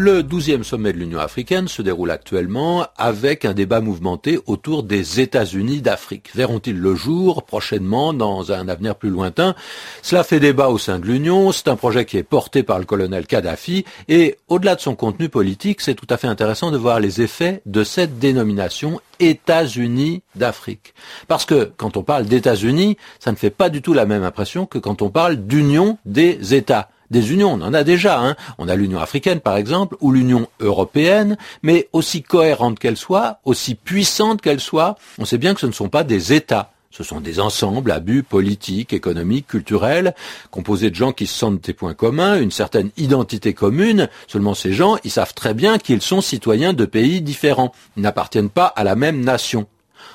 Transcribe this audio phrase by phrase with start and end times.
[0.00, 5.18] Le douzième sommet de l'Union africaine se déroule actuellement avec un débat mouvementé autour des
[5.18, 6.30] États-Unis d'Afrique.
[6.36, 9.56] Verront-ils le jour prochainement dans un avenir plus lointain?
[10.02, 11.50] Cela fait débat au sein de l'Union.
[11.50, 15.28] C'est un projet qui est porté par le colonel Kadhafi et au-delà de son contenu
[15.28, 20.94] politique, c'est tout à fait intéressant de voir les effets de cette dénomination États-Unis d'Afrique.
[21.26, 24.64] Parce que quand on parle d'États-Unis, ça ne fait pas du tout la même impression
[24.64, 28.20] que quand on parle d'union des États des unions, on en a déjà.
[28.20, 28.36] Hein.
[28.58, 33.74] On a l'Union africaine, par exemple, ou l'Union européenne, mais aussi cohérente qu'elle soit, aussi
[33.74, 36.70] puissante qu'elle soit, on sait bien que ce ne sont pas des États.
[36.90, 40.14] Ce sont des ensembles à but politique, économique, culturel,
[40.50, 44.08] composés de gens qui se sentent des points communs, une certaine identité commune.
[44.26, 47.72] Seulement ces gens, ils savent très bien qu'ils sont citoyens de pays différents.
[47.96, 49.66] Ils n'appartiennent pas à la même nation.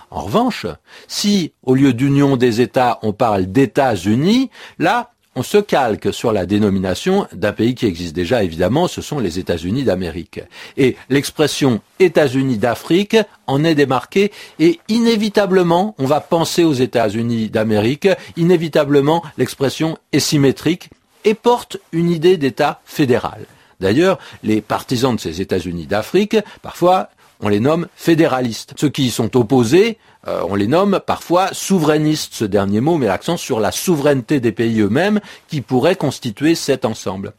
[0.09, 0.65] En revanche,
[1.07, 6.45] si au lieu d'union des États, on parle d'États-Unis, là, on se calque sur la
[6.45, 10.41] dénomination d'un pays qui existe déjà, évidemment, ce sont les États-Unis d'Amérique.
[10.77, 18.07] Et l'expression États-Unis d'Afrique en est démarquée et inévitablement, on va penser aux États-Unis d'Amérique,
[18.37, 20.89] inévitablement, l'expression est symétrique
[21.25, 23.45] et porte une idée d'État fédéral.
[23.79, 27.09] D'ailleurs, les partisans de ces États-Unis d'Afrique, parfois,
[27.41, 28.73] on les nomme fédéralistes.
[28.77, 32.33] Ceux qui y sont opposés, euh, on les nomme parfois souverainistes.
[32.33, 36.85] Ce dernier mot met l'accent sur la souveraineté des pays eux-mêmes qui pourraient constituer cet
[36.85, 37.33] ensemble.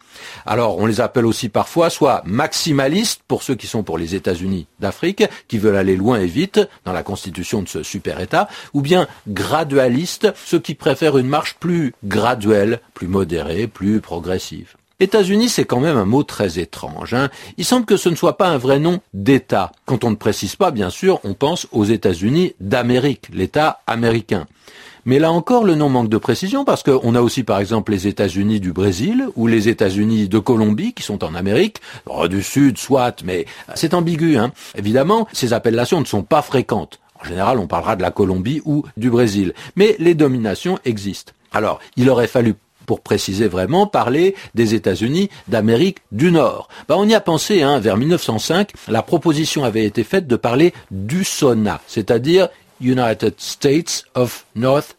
[0.47, 4.67] Alors, on les appelle aussi parfois soit maximalistes pour ceux qui sont pour les États-Unis
[4.81, 9.09] d'Afrique, qui veulent aller loin et vite dans la constitution de ce super-État, ou bien
[9.29, 14.77] gradualistes, ceux qui préfèrent une marche plus graduelle, plus modérée, plus progressive.
[15.01, 17.15] États-Unis, c'est quand même un mot très étrange.
[17.15, 17.29] Hein.
[17.57, 19.73] Il semble que ce ne soit pas un vrai nom d'État.
[19.87, 24.47] Quand on ne précise pas, bien sûr, on pense aux États-Unis d'Amérique, l'État américain.
[25.05, 28.07] Mais là encore, le nom manque de précision parce qu'on a aussi, par exemple, les
[28.07, 31.81] États-Unis du Brésil ou les États-Unis de Colombie qui sont en Amérique,
[32.31, 33.45] du Sud, soit, mais
[33.75, 34.39] c'est ambigu.
[34.39, 34.53] Hein.
[34.77, 37.01] Évidemment, ces appellations ne sont pas fréquentes.
[37.21, 39.53] En général, on parlera de la Colombie ou du Brésil.
[39.77, 41.33] Mais les dominations existent.
[41.53, 42.55] Alors, il aurait fallu
[42.87, 46.69] pour préciser vraiment, parler des États-Unis d'Amérique du Nord.
[46.89, 50.73] Ben, on y a pensé, hein, vers 1905, la proposition avait été faite de parler
[50.91, 52.49] du SONA, c'est-à-dire
[52.81, 54.97] United States of North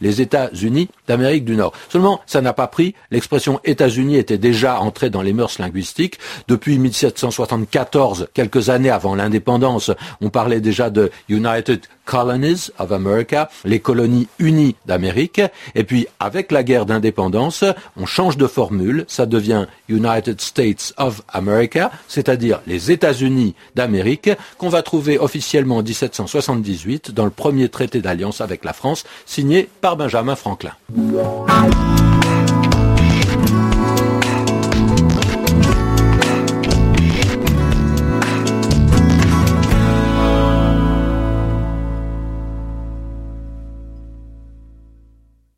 [0.00, 1.72] Les États-Unis d'Amérique du Nord.
[1.88, 2.94] Seulement, ça n'a pas pris.
[3.10, 6.18] L'expression États-Unis était déjà entrée dans les mœurs linguistiques.
[6.48, 9.90] Depuis 1774, quelques années avant l'indépendance,
[10.20, 15.40] on parlait déjà de United Colonies of America, les colonies unies d'Amérique.
[15.76, 17.64] Et puis, avec la guerre d'indépendance,
[17.96, 19.04] on change de formule.
[19.06, 25.82] Ça devient United States of America, c'est-à-dire les États-Unis d'Amérique, qu'on va trouver officiellement en
[25.84, 30.72] 1778 dans le premier traité d'alliance avec la France signé par Benjamin Franklin.